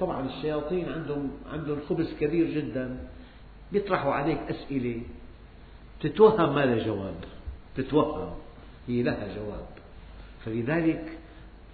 [0.00, 2.96] طبعا الشياطين عندهم عندهم خبز كبير جدا.
[3.72, 5.02] يطرحوا عليك أسئلة.
[6.00, 7.14] تتوهم ما لها جواب.
[7.76, 8.34] تتوهم.
[8.88, 9.66] هي لها جواب.
[10.44, 11.18] فلذلك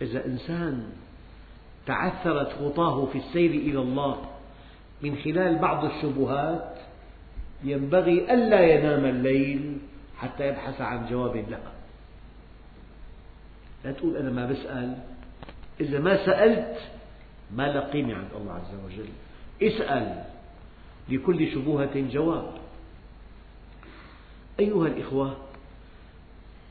[0.03, 0.93] إذا إنسان
[1.87, 4.17] تعثرت خطاه في السير إلى الله.
[5.03, 6.79] من خلال بعض الشبهات
[7.65, 9.79] ينبغي ألا ينام الليل
[10.19, 11.73] حتى يبحث عن جواب لها
[13.85, 14.99] لا تقول أنا ما بسأل.
[15.81, 16.79] إذا ما سألت
[17.51, 19.09] ما له قيمة عند الله عز وجل.
[19.63, 20.25] اسأل
[21.09, 22.53] لكل شبهة جواب.
[24.61, 25.37] أيها الإخوة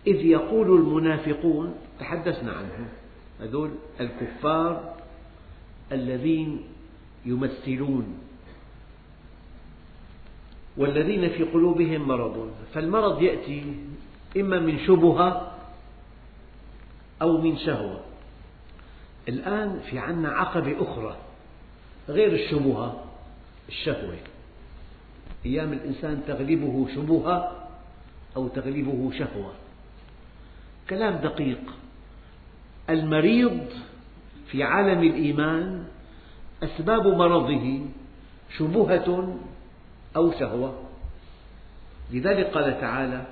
[0.07, 2.87] إذ يقول المنافقون تحدثنا عنهم
[3.41, 4.90] هذول الكفار
[5.91, 6.61] الذين
[7.25, 8.17] يمثلون
[10.77, 13.75] والذين في قلوبهم مرض فالمرض يأتي
[14.37, 15.57] إما من شبهة
[17.21, 17.99] أو من شهوة.
[19.29, 21.17] الآن في عنا عقبة أخرى
[22.09, 23.03] غير الشبهة
[23.69, 24.15] الشهوة.
[25.45, 27.67] أيام الإنسان تغلبه شبهة
[28.35, 29.53] أو تغلبه شهوة.
[30.89, 31.61] كلام دقيق.
[32.89, 33.65] المريض
[34.51, 35.80] في عالم الإيمان
[36.63, 37.81] أسباب مرضه
[38.57, 39.37] شبهة
[40.15, 40.83] أو شهوة.
[42.11, 43.25] لذلك قال تعالى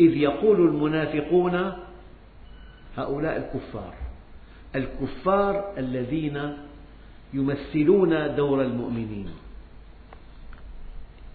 [0.00, 1.72] إذ يقول المنافقون
[2.96, 3.94] هؤلاء الكفار
[4.76, 6.56] الكفار الذين
[7.34, 9.28] يمثلون دور المؤمنين.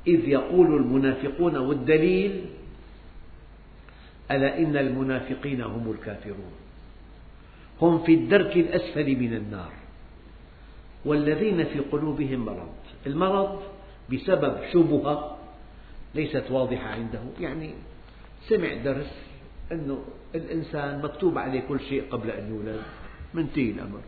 [0.07, 2.45] إذ يقول المنافقون والدليل
[4.31, 6.53] ألا إن المنافقين هم الكافرون
[7.81, 9.86] هم في الدرك الأسفل من النار.
[11.05, 12.69] والذين في قلوبهم مرض.
[13.07, 13.61] المرض
[14.13, 15.37] بسبب شبهة
[16.15, 17.21] ليست واضحة عنده.
[17.39, 17.73] يعني
[18.47, 19.13] سمع درس
[19.71, 20.03] أنه
[20.35, 22.81] الإنسان مكتوب عليه كل شيء قبل أن يولد.
[23.33, 23.99] منتهي الأمر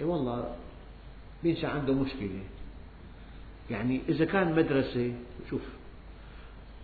[0.00, 0.54] إي والله
[1.42, 2.40] بينشأ عنده مشكلة؟
[3.70, 5.12] يعني إذا كان مدرسة
[5.50, 5.62] شوف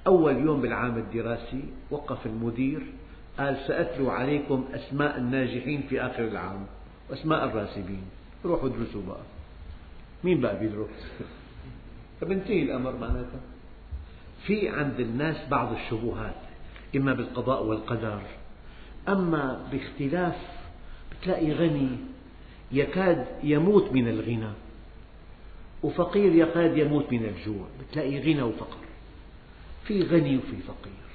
[0.06, 2.82] أول يوم بالعام الدراسي وقف المدير
[3.38, 6.66] قال سأتلو عليكم أسماء الناجحين في آخر العام
[7.10, 8.02] وأسماء الراسبين.
[8.46, 9.20] روحوا ادرسوا بقى
[10.24, 11.06] مين بقى بيدرس؟
[12.20, 13.40] فبنتهي الأمر معناتها.
[14.46, 16.34] في عند الناس بعض الشبهات
[16.96, 18.22] إما بالقضاء والقدر
[19.08, 20.36] أما باختلاف
[21.12, 21.96] بتلاقي غني
[22.72, 24.50] يكاد يموت من الغنى
[25.82, 28.76] وفقير يكاد يموت من الجوع بتلاقي غنى وفقر.
[29.84, 31.06] في غني وفي فقير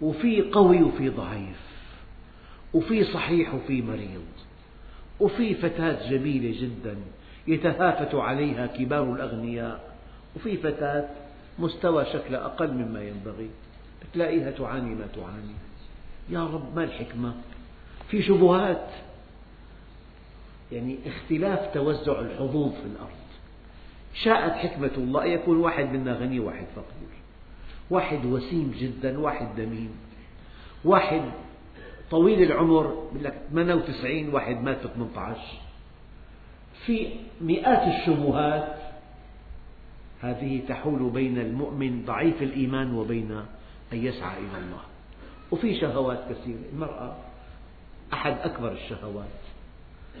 [0.00, 1.60] وفي قوي وفي ضعيف
[2.74, 4.24] وفي صحيح وفي مريض.
[5.20, 6.96] وفي فتاة جميلة جدا
[7.48, 9.96] يتهافت عليها كبار الأغنياء.
[10.36, 11.08] وفي فتاة
[11.58, 13.50] مستوى شكلها أقل مما ينبغي.
[14.14, 15.54] تلاقيها تعاني ما تعاني.
[16.30, 17.34] يا رب ما الحكمة؟
[18.08, 18.86] في شبهات.
[20.72, 23.18] يعني اختلاف توزع الحظوظ في الأرض.
[24.14, 27.08] شاءت حكمة الله أن يكون واحد منا غني وواحد فقير.
[27.90, 29.90] واحد وسيم جدا واحد دميم.
[30.84, 31.22] واحد
[32.10, 35.40] طويل العمر يقول لك 98 واحد مات في 18
[36.86, 38.78] في مئات الشبهات
[40.20, 43.30] هذه تحول بين المؤمن ضعيف الإيمان وبين
[43.92, 44.80] أن يسعى إلى الله.
[45.50, 46.58] وفي شهوات كثيرة.
[46.72, 47.16] المرأة
[48.12, 49.38] أحد أكبر الشهوات.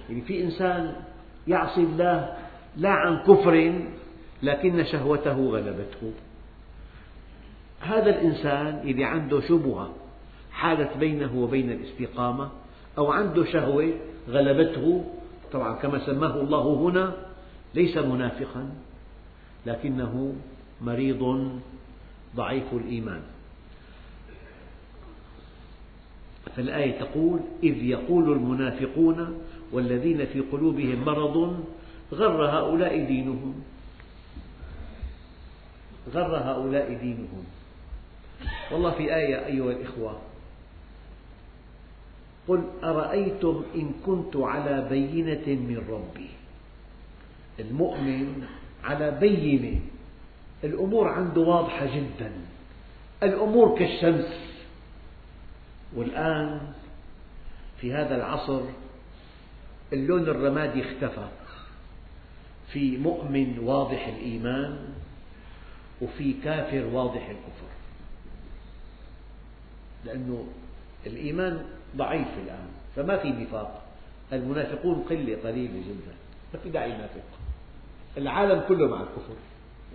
[0.08, 0.96] يعني في إنسان
[1.46, 2.36] يعصي الله
[2.76, 3.82] لا عن كفر
[4.42, 6.12] لكن شهوته غلبته.
[7.80, 9.94] هذا الإنسان اللي عنده شبهة
[10.58, 12.50] حالت بينه وبين الاستقامة
[12.98, 13.92] أو عنده شهوة
[14.28, 15.04] غلبته.
[15.52, 17.16] طبعا كما سماه الله هنا
[17.74, 18.70] ليس منافقا
[19.66, 20.34] لكنه
[20.82, 21.50] مريض
[22.36, 23.22] ضعيف الإيمان.
[26.56, 29.38] فالآية تقول إذ يقول المنافقون
[29.72, 31.64] والذين في قلوبهم مرض
[32.12, 33.62] غر هؤلاء دينهم.
[36.14, 37.44] غر هؤلاء دينهم.
[38.72, 40.27] والله في آية أيها الإخوة
[42.48, 46.28] قل أرأيتم إن كنت على بينة من ربي؟
[47.60, 48.46] المؤمن
[48.84, 49.80] على بينة.
[50.64, 52.32] الأمور عنده واضحة جدا.
[53.22, 54.58] الأمور كالشمس.
[55.96, 56.72] والآن
[57.80, 58.60] في هذا العصر
[59.92, 61.28] اللون الرمادي اختفى.
[62.72, 64.78] في مؤمن واضح الإيمان
[66.02, 67.68] وفي كافر واضح الكفر.
[70.04, 70.46] لأنه
[71.06, 71.64] الإيمان
[71.96, 73.82] ضعيف الآن فما في نفاق.
[74.32, 76.14] المنافقون قلة قليلة جدا
[76.54, 77.24] ما في داعي ينافق.
[78.16, 79.34] العالم كله مع الكفر.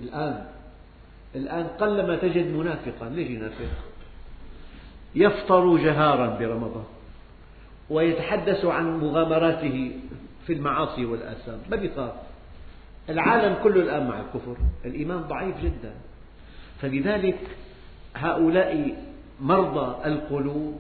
[0.04, 0.46] الآن
[1.36, 3.66] الآن قلما تجد منافقا ليش ينافق؟
[5.16, 6.84] يفطر جهارا برمضان
[7.90, 9.92] ويتحدث عن مغامراته
[10.48, 11.60] في المعاصي والآثام.
[11.72, 12.14] ما بيخاف؟
[13.10, 14.58] العالم كله الآن مع الكفر.
[14.86, 15.94] الإيمان ضعيف جدا.
[16.82, 17.40] فلذلك
[18.16, 18.96] هؤلاء
[19.42, 20.80] مرضى القلوب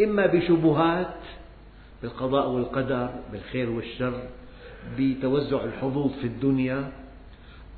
[0.00, 1.14] إما بشبهات
[2.02, 4.22] بالقضاء والقدر بالخير والشر
[4.98, 6.90] بتوزع الحظوظ في الدنيا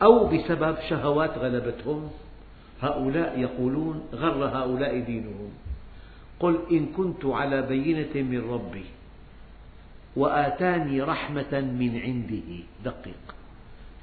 [0.02, 2.10] أو بسبب شهوات غلبتهم
[2.82, 5.50] هؤلاء يقولون غر هؤلاء دينهم.
[6.40, 8.84] قل إن كنت على بينة من ربي
[10.16, 12.64] وآتاني رحمة من عنده.
[12.84, 13.34] دقق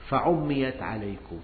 [0.09, 1.39] فعميت عليكم.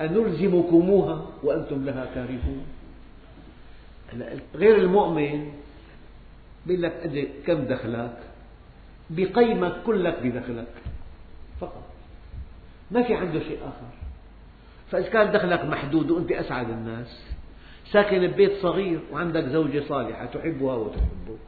[0.00, 2.64] أنلزمكموها وأنتم لها كارهون.
[4.54, 5.52] غير المؤمن
[6.66, 8.18] يقول لك كم دخلك؟
[9.10, 10.74] بقيمك كلك بدخلك.
[11.60, 11.84] فقط.
[12.90, 13.86] ما في عنده شيء آخر.
[14.90, 17.24] فإذا كان دخلك محدود وأنت أسعد الناس
[17.92, 21.38] ساكن ببيت صغير وعندك زوجة صالحة تحبها وتحبك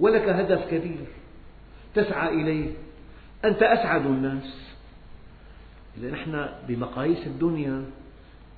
[0.00, 1.06] ولك هدف كبير
[1.94, 2.70] تسعى إليه
[3.44, 4.66] أنت أسعد الناس.
[6.12, 7.84] نحن بمقاييس الدنيا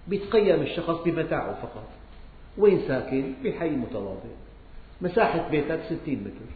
[0.09, 1.89] بيتقيم الشخص بمتاعه فقط.
[2.59, 4.35] وين ساكن؟ بحي متواضع.
[5.01, 6.51] مساحة بيتك ستين متر.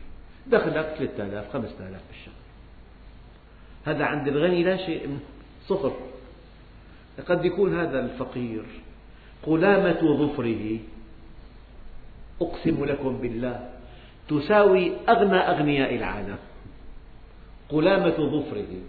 [0.46, 2.34] دخلك ثلاثة آلاف خمسة آلاف بالشهر.
[3.84, 5.18] هذا عند الغني لا شيء
[5.68, 5.92] صفر.
[7.26, 8.62] قد يكون هذا الفقير
[9.42, 10.78] قلامة ظفره.
[12.40, 13.70] أقسم لكم بالله
[14.28, 16.38] تساوي أغنى أغنياء العالم.
[17.68, 18.80] قلامة ظفره.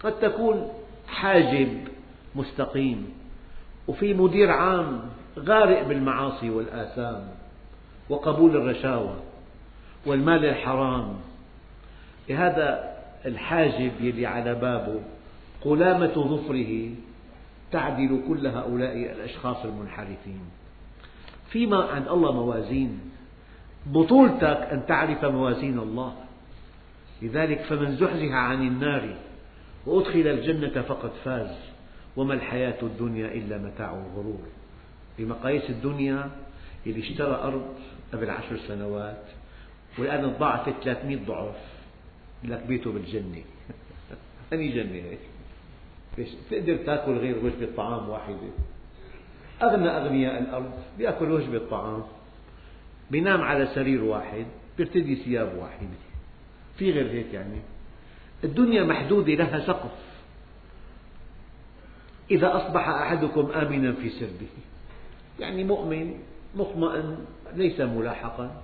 [0.00, 0.72] قد تكون
[1.08, 1.88] حاجب
[2.34, 3.12] مستقيم
[3.88, 5.00] وفي مدير عام
[5.38, 7.28] غارق بالمعاصي والآثام
[8.08, 9.16] وقبول الرشاوى
[10.06, 11.16] والمال الحرام.
[12.30, 15.00] هذا الحاجب يلي على بابه
[15.60, 16.90] قلامة ظفره
[17.72, 20.40] تعدل كل هؤلاء الأشخاص المنحرفين.
[21.50, 23.00] فيما عند الله موازين
[23.86, 26.14] بطولتك أن تعرف موازين الله.
[27.22, 29.16] لذلك فمن زحزح عن النار
[29.86, 31.56] وأدخل الجنة فقد فاز
[32.16, 34.40] وما الحياة الدنيا إلا متاع الغرور.
[35.18, 36.30] بمقاييس الدنيا
[36.86, 37.74] اللي اشترى أرض
[38.12, 39.24] قبل عشر سنوات
[39.98, 41.56] والآن تضاعفت 300 ضعف.
[42.44, 43.42] لك بيته بالجنة.
[44.52, 45.18] أني جنة هيك.
[46.50, 48.50] تقدر تأكل غير وجبة طعام واحدة.
[49.62, 52.02] أغنى أغنياء الأرض بيأكل وجبة طعام.
[53.10, 54.46] بينام على سرير واحد
[54.78, 55.98] بيرتدي ثياب واحدة.
[56.78, 57.60] في غير هيك يعني.
[58.44, 59.90] الدنيا محدودة لها سقف.
[62.30, 64.46] إذا أصبح أحدكم آمنا في سربه.
[65.40, 66.14] يعني مؤمن
[66.54, 67.16] مطمئن
[67.54, 68.62] ليس ملاحقا.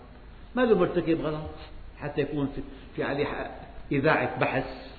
[0.56, 1.50] ما له مرتكب غلط؟
[1.98, 2.48] حتى يكون
[2.96, 3.50] في عليه
[3.92, 4.92] إذاعة بحث.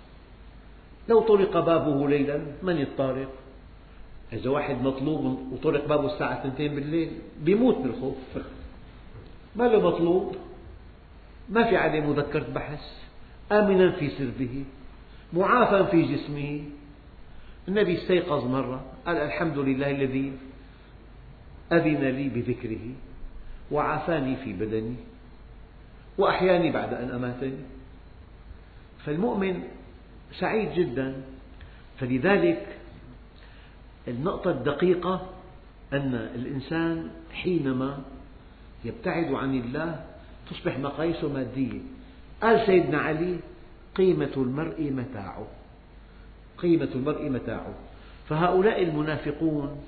[1.09, 3.29] لو طرق بابه ليلا من الطارق؟
[4.33, 7.11] إذا واحد مطلوب وطرق بابه الساعة 2 بالليل
[7.41, 8.17] بيموت من الخوف.
[9.55, 10.35] ما له مطلوب؟
[11.49, 12.81] ما في عليه مذكرة بحث.
[13.51, 14.63] آمنا في سربه
[15.33, 16.63] معافى في جسمه.
[17.67, 20.33] النبي استيقظ مرة قال الحمد لله الذي
[21.71, 22.91] أذن لي بذكره
[23.71, 24.95] وعافاني في بدني
[26.17, 27.57] وأحياني بعد أن أماتني.
[29.05, 29.63] فالمؤمن
[30.39, 31.21] سعيد جدا.
[31.99, 32.67] فلذلك
[34.07, 35.29] النقطة الدقيقة
[35.93, 38.01] أن الإنسان حينما
[38.85, 40.05] يبتعد عن الله
[40.49, 41.79] تصبح مقاييسه مادية.
[42.41, 43.39] قال سيدنا علي
[43.95, 45.47] قيمة المرء متاعه.
[46.57, 47.73] قيمة المرء متاعه.
[48.29, 49.83] فهؤلاء المنافقون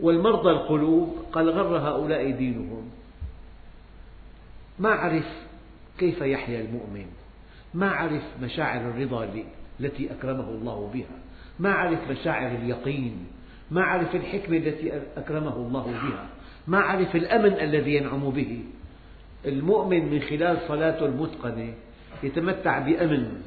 [0.00, 2.90] والمرضى القلوب قال غر هؤلاء دينهم.
[4.78, 5.26] ما عرف
[5.98, 7.06] كيف يحيا المؤمن؟
[7.74, 9.28] ما عرف مشاعر الرضا
[9.80, 11.18] التي أكرمه الله بها.
[11.58, 13.26] ما عرف مشاعر اليقين.
[13.70, 16.28] ما عرف الحكمة التي أكرمه الله بها.
[16.66, 18.64] ما عرف الأمن الذي ينعم به.
[19.46, 21.74] المؤمن من خلال صلاته المتقنة
[22.22, 23.42] يتمتع بأمن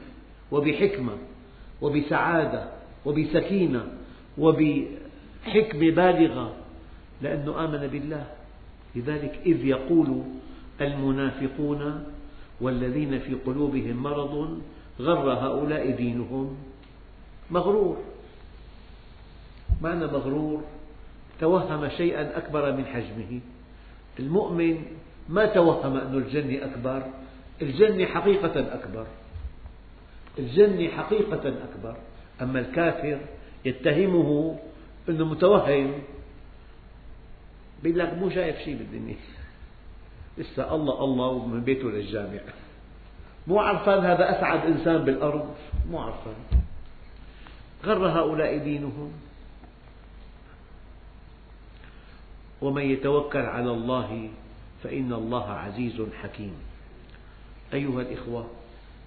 [0.51, 1.17] وبحكمة
[1.81, 2.69] وبسعادة
[3.05, 3.85] وبسكينة
[5.47, 6.55] وبحكمة بالغة
[7.21, 8.25] لأنه آمن بالله.
[8.95, 10.23] لذلك إذ يقول
[10.81, 12.03] المنافقون
[12.61, 14.61] والذين في قلوبهم مرض
[14.99, 16.57] غر هؤلاء دينهم.
[17.51, 17.97] مغرور.
[19.81, 20.63] معنى مغرور؟
[21.39, 23.39] توهم شيئا أكبر من حجمه.
[24.19, 24.85] المؤمن
[25.29, 27.03] ما توهم أن الجنة أكبر
[27.61, 29.05] الجنة حقيقة أكبر.
[30.39, 31.95] الجنة حقيقة أكبر.
[32.41, 33.19] أما الكافر
[33.65, 34.59] يتهمه
[35.09, 36.01] أنه متوهم.
[37.83, 39.15] يقول لك مو شايف شيء بالدنيا.
[40.37, 42.39] لسه الله الله ومن بيته للجامع.
[43.47, 45.55] مو عرفان هذا أسعد إنسان بالأرض؟
[45.91, 46.35] مو عرفان.
[47.85, 49.11] غر هؤلاء دينهم.
[52.61, 54.29] ومن يتوكل على الله
[54.83, 56.53] فإن الله عزيز حكيم.
[57.73, 58.47] أيها الإخوة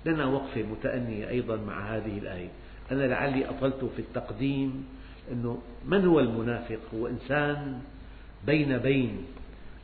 [0.07, 2.49] لنا وقفة متأنية أيضا مع هذه الآية.
[2.93, 4.89] أنا لعلي أطلت في التقديم
[5.33, 7.81] أنه من هو المنافق؟ هو إنسان
[8.47, 9.25] بين بين.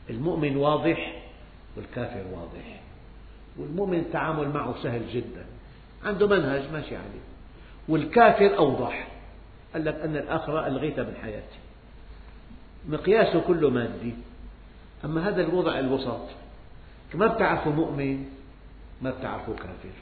[0.09, 1.21] المؤمن واضح
[1.77, 2.81] والكافر واضح.
[3.57, 5.45] والمؤمن التعامل معه سهل جدا.
[6.05, 7.21] عنده منهج ماشي عليه.
[7.87, 9.07] والكافر أوضح.
[9.73, 11.59] قال لك أن الآخرة ألغيتها من حياتي
[12.89, 14.13] مقياسه كله مادي.
[15.05, 16.27] أما هذا الوضع الوسط
[17.13, 18.25] ما بتعرفه مؤمن
[19.01, 19.95] ما بتعرفه كافر.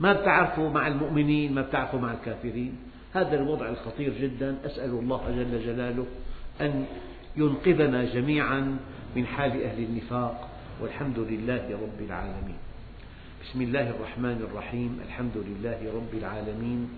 [0.00, 2.89] ما بتعرفه مع المؤمنين ما بتعرفه مع الكافرين.
[3.14, 4.56] هذا الوضع الخطير جدا.
[4.66, 6.06] أسأل الله جل جلاله
[6.60, 6.84] أن
[7.36, 8.78] ينقذنا جميعا
[9.16, 10.48] من حال أهل النفاق.
[10.82, 12.58] والحمد لله رب العالمين.
[13.42, 15.00] بسم الله الرحمن الرحيم.
[15.06, 16.88] الحمد لله رب العالمين.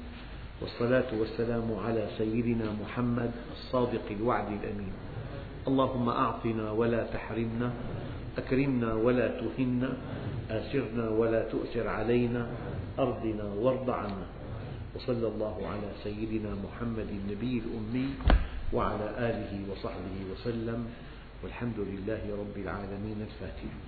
[0.62, 4.92] والصلاة والسلام على سيدنا محمد الصادق الوعد الأمين.
[5.68, 7.72] اللهم أعطنا ولا تحرمنا
[8.38, 9.90] أكرمنا ولا تهنا
[10.50, 12.46] آسرنا ولا تؤثر علينا
[12.98, 14.26] أرضنا وارض عنا.
[14.94, 18.08] وصلى الله على سيدنا محمد النبي الأمي
[18.72, 20.80] وعلى آله وصحبه وسلم
[21.42, 23.80] والحمد لله رب العالمين الفاتحة